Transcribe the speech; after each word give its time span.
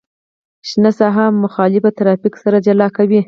شنه 0.69 0.91
ساحه 0.99 1.25
مخالف 1.43 1.83
ترافیک 1.97 2.33
سره 2.43 2.57
جلا 2.65 2.87
کوي 2.97 3.19